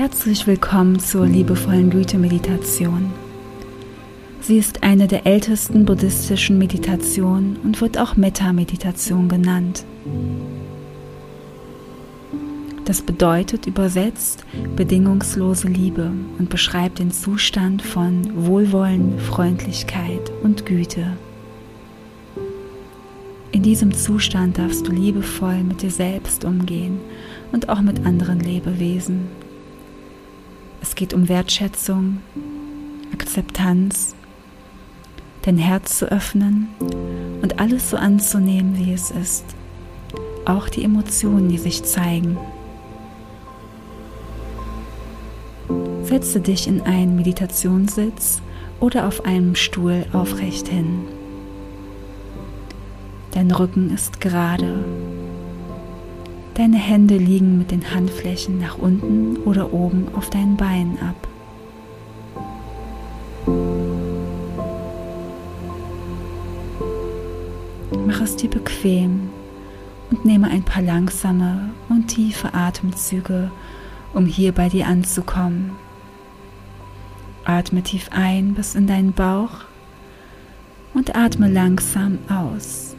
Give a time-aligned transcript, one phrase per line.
[0.00, 3.12] Herzlich willkommen zur liebevollen Güte-Meditation.
[4.40, 9.84] Sie ist eine der ältesten buddhistischen Meditationen und wird auch Metta-Meditation genannt.
[12.86, 21.08] Das bedeutet übersetzt bedingungslose Liebe und beschreibt den Zustand von Wohlwollen, Freundlichkeit und Güte.
[23.52, 27.00] In diesem Zustand darfst du liebevoll mit dir selbst umgehen
[27.52, 29.49] und auch mit anderen Lebewesen.
[30.82, 32.18] Es geht um Wertschätzung,
[33.12, 34.14] Akzeptanz,
[35.42, 36.68] dein Herz zu öffnen
[37.42, 39.44] und alles so anzunehmen, wie es ist.
[40.44, 42.38] Auch die Emotionen, die sich zeigen.
[46.02, 48.40] Setze dich in einen Meditationssitz
[48.80, 51.04] oder auf einem Stuhl aufrecht hin.
[53.32, 54.84] Dein Rücken ist gerade.
[56.54, 61.28] Deine Hände liegen mit den Handflächen nach unten oder oben auf deinen Beinen ab.
[68.06, 69.30] Mach es dir bequem
[70.10, 73.50] und nehme ein paar langsame und tiefe Atemzüge,
[74.12, 75.72] um hier bei dir anzukommen.
[77.44, 79.64] Atme tief ein bis in deinen Bauch
[80.94, 82.89] und atme langsam aus.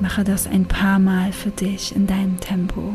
[0.00, 2.94] Mache das ein paar Mal für dich in deinem Tempo.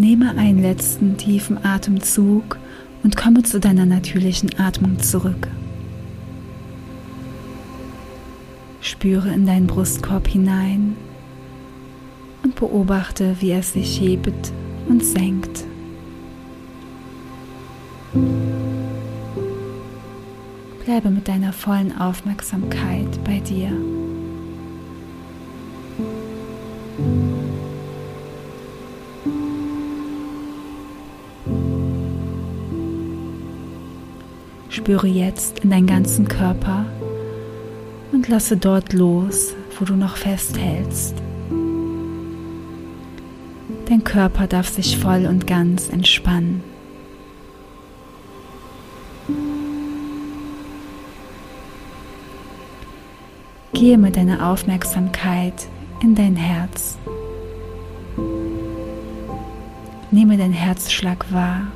[0.00, 2.56] Nehme einen letzten tiefen Atemzug
[3.02, 5.48] und komme zu deiner natürlichen Atmung zurück.
[8.80, 10.96] Spüre in deinen Brustkorb hinein
[12.42, 14.50] und beobachte, wie er sich hebt
[14.88, 15.64] und senkt.
[20.86, 23.70] Bleibe mit deiner vollen Aufmerksamkeit bei dir.
[34.90, 36.84] Spüre jetzt in deinen ganzen Körper
[38.10, 41.14] und lasse dort los, wo du noch festhältst.
[43.86, 46.64] Dein Körper darf sich voll und ganz entspannen.
[53.72, 55.68] Gehe mit deiner Aufmerksamkeit
[56.02, 56.98] in dein Herz.
[60.10, 61.68] Nehme deinen Herzschlag wahr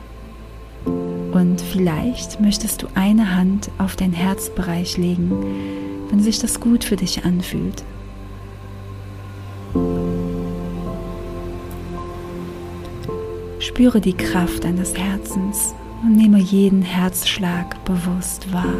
[1.35, 5.31] und vielleicht möchtest du eine Hand auf dein Herzbereich legen,
[6.09, 7.83] wenn sich das gut für dich anfühlt.
[13.59, 15.75] Spüre die Kraft deines Herzens
[16.05, 18.73] und nehme jeden Herzschlag bewusst wahr.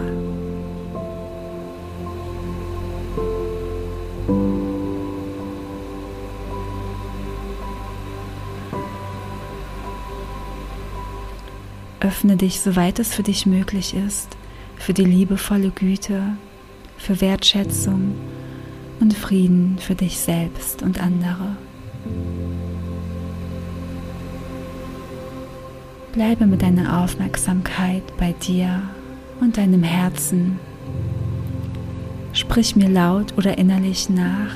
[12.15, 14.29] Öffne dich, soweit es für dich möglich ist,
[14.77, 16.23] für die liebevolle Güte,
[16.97, 18.15] für Wertschätzung
[19.01, 21.57] und Frieden für dich selbst und andere.
[26.13, 28.81] Bleibe mit deiner Aufmerksamkeit bei dir
[29.41, 30.61] und deinem Herzen.
[32.33, 34.55] Sprich mir laut oder innerlich nach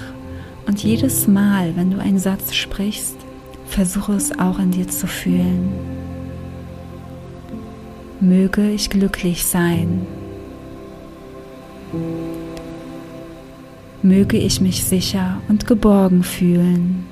[0.68, 3.16] und jedes Mal, wenn du einen Satz sprichst,
[3.66, 6.07] versuche es auch in dir zu fühlen
[8.20, 10.06] möge ich glücklich sein.
[14.02, 17.06] Möge ich mich sicher und geborgen fühlen.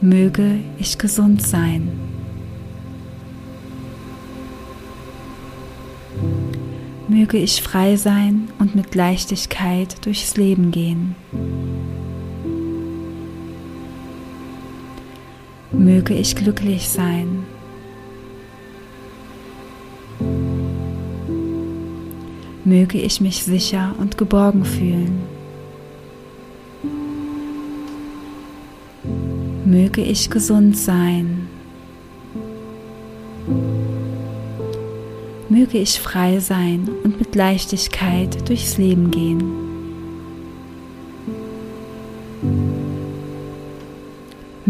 [0.00, 1.88] Möge ich gesund sein.
[7.08, 11.14] Möge ich frei sein und mit Leichtigkeit durchs Leben gehen.
[15.74, 17.44] Möge ich glücklich sein.
[22.64, 25.22] Möge ich mich sicher und geborgen fühlen.
[29.64, 31.48] Möge ich gesund sein.
[35.48, 39.63] Möge ich frei sein und mit Leichtigkeit durchs Leben gehen.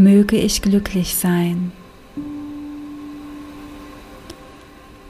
[0.05, 1.73] Möge ich glücklich sein.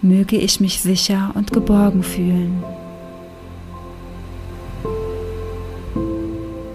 [0.02, 2.62] Möge ich mich sicher und geborgen fühlen.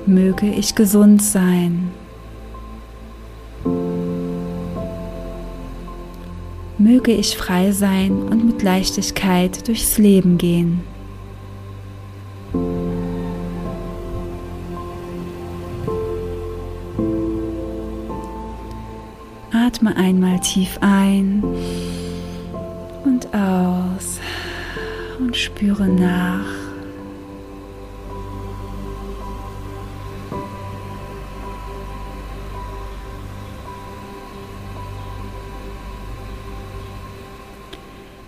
[0.05, 1.91] Möge ich gesund sein.
[6.77, 10.81] Möge ich frei sein und mit Leichtigkeit durchs Leben gehen.
[19.99, 21.43] Einmal tief ein
[23.03, 24.19] und aus
[25.19, 26.45] und spüre nach.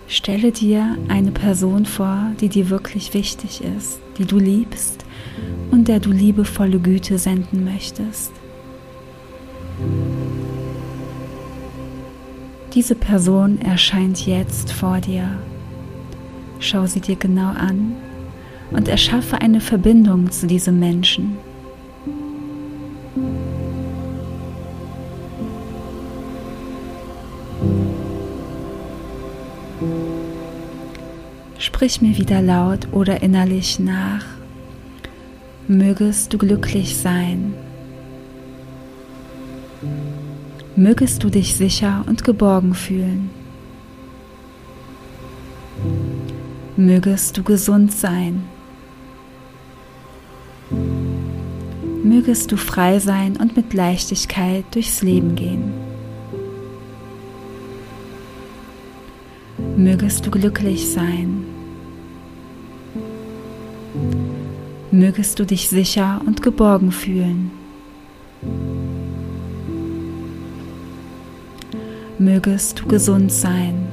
[0.08, 5.06] Stelle dir eine Person vor, die dir wirklich wichtig ist, die du liebst
[5.70, 8.41] und der du liebevolle Güte senden möchtest.
[12.74, 15.28] Diese Person erscheint jetzt vor dir.
[16.58, 17.96] Schau sie dir genau an
[18.70, 21.36] und erschaffe eine Verbindung zu diesem Menschen.
[31.58, 34.24] Sprich mir wieder laut oder innerlich nach.
[35.68, 37.52] Mögest du glücklich sein.
[40.76, 43.30] Mögest du dich sicher und geborgen fühlen.
[46.76, 48.44] Mögest du gesund sein.
[52.02, 55.72] Mögest du frei sein und mit Leichtigkeit durchs Leben gehen.
[59.76, 61.44] Mögest du glücklich sein.
[64.90, 67.61] Mögest du dich sicher und geborgen fühlen.
[72.24, 73.88] Mögest du gesund sein.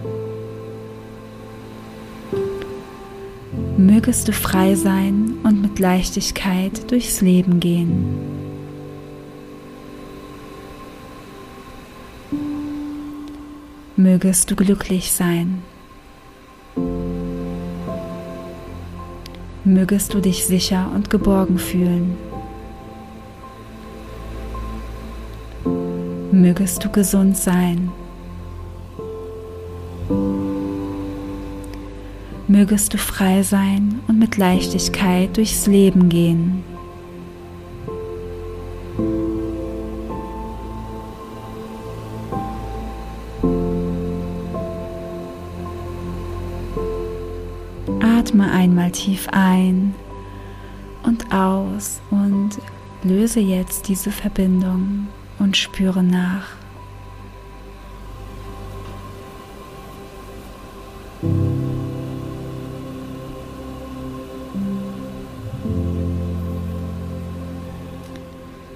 [3.78, 8.06] Mögest du frei sein und mit Leichtigkeit durchs Leben gehen.
[13.96, 15.64] Mögest du glücklich sein.
[19.64, 22.16] Mögest du dich sicher und geborgen fühlen.
[26.32, 27.92] Mögest du gesund sein.
[32.50, 36.64] Mögest du frei sein und mit Leichtigkeit durchs Leben gehen.
[48.02, 49.94] Atme einmal tief ein
[51.04, 52.50] und aus und
[53.04, 55.08] löse jetzt diese Verbindung
[55.38, 56.59] und spüre nach.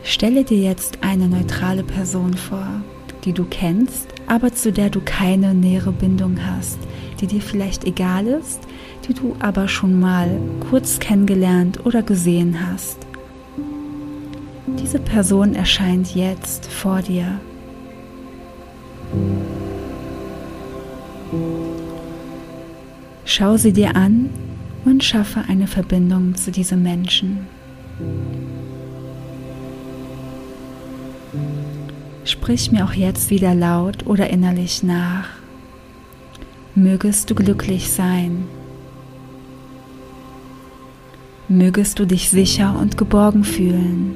[0.03, 2.67] Stelle dir jetzt eine neutrale Person vor,
[3.23, 6.77] die du kennst, aber zu der du keine nähere Bindung hast,
[7.21, 8.59] die dir vielleicht egal ist,
[9.07, 10.29] die du aber schon mal
[10.69, 12.97] kurz kennengelernt oder gesehen hast.
[14.67, 17.39] Diese Person erscheint jetzt vor dir.
[23.23, 24.29] Schau sie dir an
[24.83, 27.47] und schaffe eine Verbindung zu diesem Menschen.
[32.43, 35.29] Sprich mir auch jetzt wieder laut oder innerlich nach.
[36.75, 38.43] Mögest du glücklich sein.
[41.47, 44.15] Mögest du dich sicher und geborgen fühlen.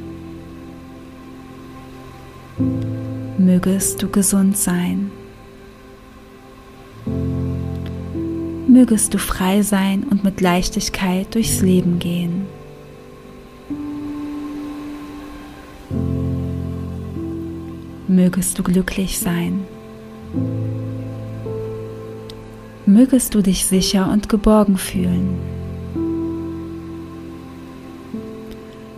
[3.37, 5.09] Mögest du gesund sein.
[8.67, 12.56] Mögest du frei sein und mit Leichtigkeit durchs Leben gehen.
[18.07, 19.65] Mögest du glücklich sein.
[22.85, 25.37] Mögest du dich sicher und geborgen fühlen.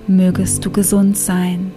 [0.07, 1.71] Mögest du gesund sein.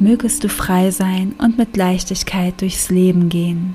[0.00, 3.74] Mögest du frei sein und mit Leichtigkeit durchs Leben gehen.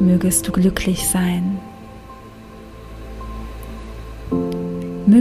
[0.00, 1.58] Mögest du glücklich sein.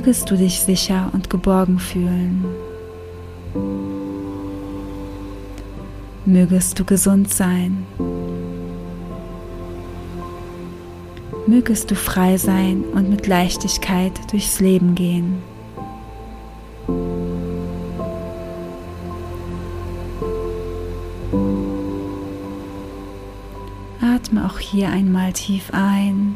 [0.01, 2.43] mögest du dich sicher und geborgen fühlen.
[6.25, 7.85] Mögest du gesund sein.
[11.45, 15.43] Mögest du frei sein und mit Leichtigkeit durchs Leben gehen.
[24.01, 26.35] Atme auch hier einmal tief ein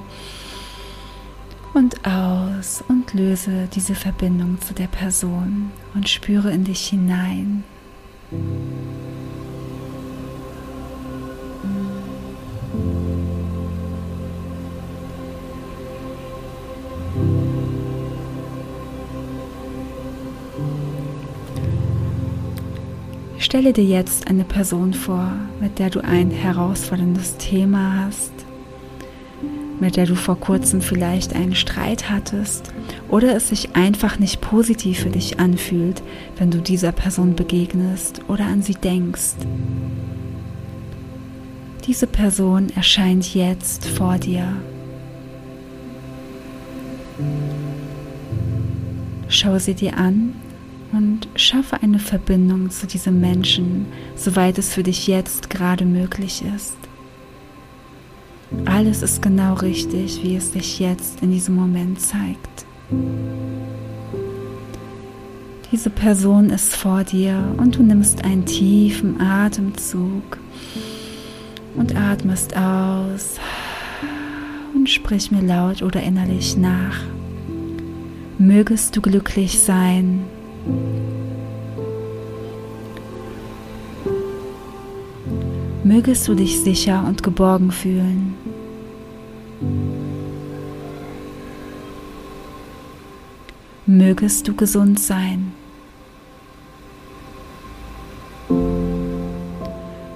[1.73, 7.63] und aus aus und löse diese Verbindung zu der Person und spüre in dich hinein.
[23.37, 25.31] Stelle dir jetzt eine Person vor,
[25.61, 28.34] mit der du ein herausforderndes Thema hast,
[29.79, 32.71] mit der du vor kurzem vielleicht einen Streit hattest
[33.09, 36.01] oder es sich einfach nicht positiv für dich anfühlt,
[36.37, 39.35] wenn du dieser Person begegnest oder an sie denkst.
[41.85, 44.47] Diese Person erscheint jetzt vor dir.
[49.27, 50.33] Schau sie dir an
[50.91, 56.77] und schaffe eine Verbindung zu diesem Menschen, soweit es für dich jetzt gerade möglich ist.
[58.65, 62.65] Alles ist genau richtig, wie es sich jetzt in diesem Moment zeigt.
[65.71, 70.37] Diese Person ist vor dir und du nimmst einen tiefen Atemzug
[71.75, 73.39] und atmest aus
[74.73, 76.99] und sprich mir laut oder innerlich nach.
[78.37, 80.23] Mögest du glücklich sein,
[85.85, 88.33] Mögest du dich sicher und geborgen fühlen.
[93.85, 95.53] Mögest du gesund sein.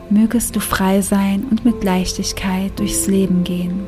[0.09, 3.81] Mögest du frei sein und mit Leichtigkeit durchs Leben gehen.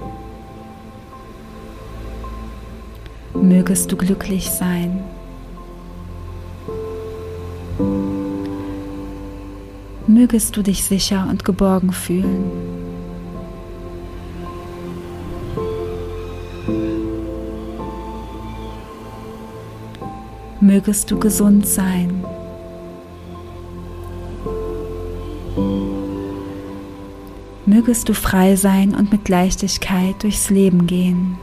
[3.34, 5.04] Mögest du glücklich sein.
[10.32, 12.50] Mögest du dich sicher und geborgen fühlen.
[20.62, 22.24] Mögest du gesund sein.
[27.66, 31.38] Mögest du frei sein und mit Leichtigkeit durchs Leben gehen.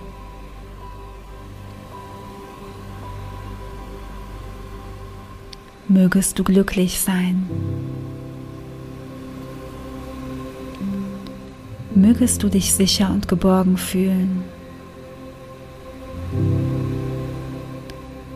[5.89, 7.51] Mögest du glücklich sein.
[12.09, 14.43] Mögest du dich sicher und geborgen fühlen.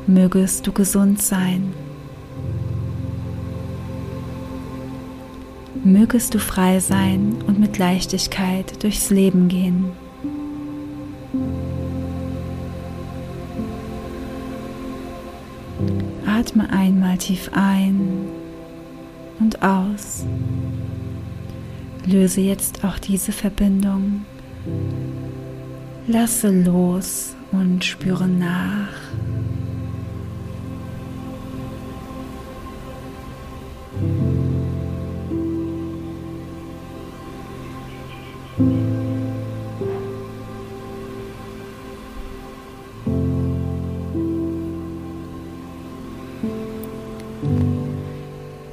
[0.07, 1.73] Mögest du gesund sein.
[5.83, 9.87] Mögest du frei sein und mit Leichtigkeit durchs Leben gehen.
[16.26, 18.26] Atme einmal tief ein
[19.41, 20.26] und aus.
[22.06, 24.25] Löse jetzt auch diese Verbindung.
[26.06, 28.88] Lasse los und spüre nach.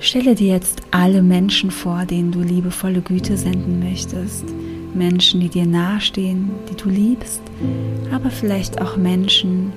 [0.09, 4.43] Stelle dir jetzt alle Menschen vor, denen du liebevolle Güte senden möchtest.
[4.95, 7.43] Menschen, die dir nahestehen, die du liebst,
[8.11, 9.71] aber vielleicht auch Menschen,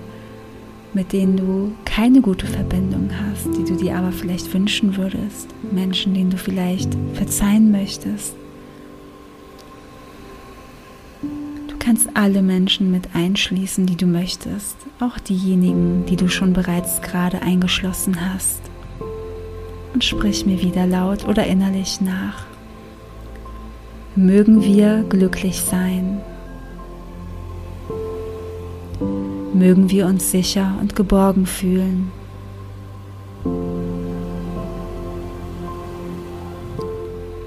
[0.94, 5.48] mit denen du keine gute Verbindung hast, die du dir aber vielleicht wünschen würdest.
[5.70, 8.34] Menschen, denen du vielleicht verzeihen möchtest.
[11.20, 17.02] Du kannst alle Menschen mit einschließen, die du möchtest, auch diejenigen, die du schon bereits
[17.02, 18.71] gerade eingeschlossen hast
[19.94, 22.46] und sprich mir wieder laut oder innerlich nach.
[24.14, 26.20] Mögen wir glücklich sein.
[29.54, 32.10] Mögen wir uns sicher und geborgen fühlen.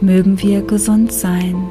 [0.01, 1.67] Mögen wir gesund sein.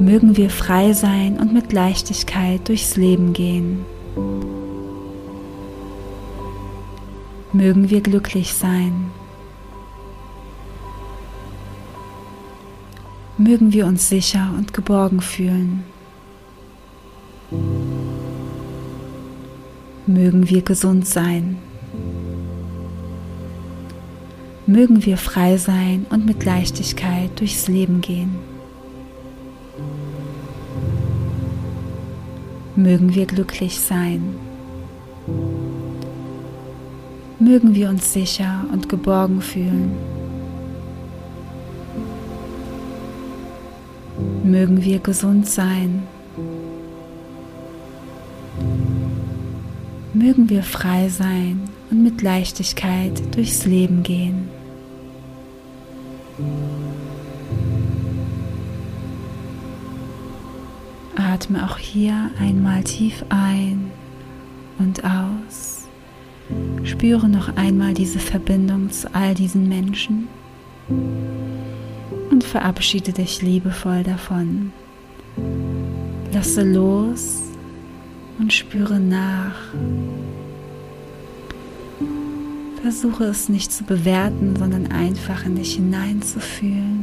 [0.00, 3.84] Mögen wir frei sein und mit Leichtigkeit durchs Leben gehen.
[7.52, 9.10] Mögen wir glücklich sein.
[13.38, 15.82] Mögen wir uns sicher und geborgen fühlen.
[20.06, 21.58] Mögen wir gesund sein.
[24.66, 28.36] Mögen wir frei sein und mit Leichtigkeit durchs Leben gehen.
[32.76, 34.34] Mögen wir glücklich sein
[37.40, 39.92] mögen wir uns sicher und geborgen fühlen.
[44.44, 46.02] Mögen wir gesund sein.
[50.12, 54.48] Mögen wir frei sein und mit Leichtigkeit durchs Leben gehen.
[61.16, 63.90] Atme auch hier einmal tief ein
[64.78, 65.79] und aus.
[66.84, 70.28] Spüre noch einmal diese Verbindung zu all diesen Menschen
[72.30, 74.72] und verabschiede dich liebevoll davon.
[76.32, 77.42] Lasse los
[78.38, 79.56] und spüre nach.
[82.82, 86.99] Versuche es nicht zu bewerten, sondern einfach in dich hineinzufühlen.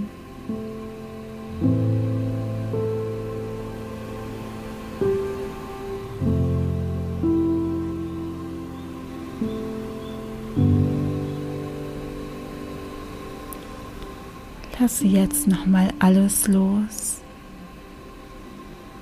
[14.99, 17.21] Lasse jetzt nochmal alles los.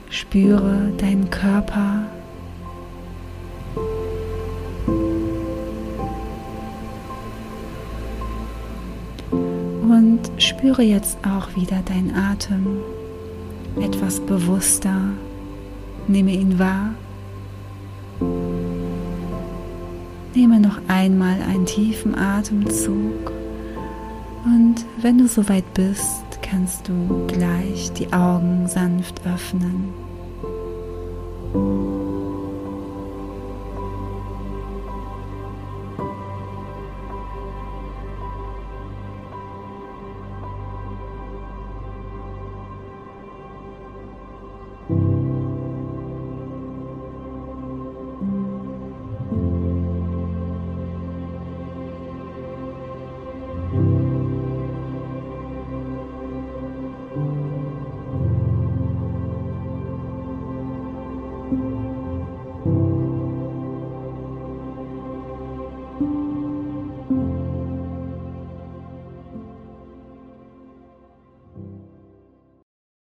[0.09, 2.03] Spüre deinen Körper.
[9.31, 12.67] Und spüre jetzt auch wieder deinen Atem
[13.79, 14.99] etwas bewusster.
[16.09, 16.89] Nehme ihn wahr.
[20.33, 23.44] Nehme noch einmal einen tiefen Atemzug.
[24.45, 29.93] Und wenn du soweit bist, kannst du gleich die Augen sanft öffnen.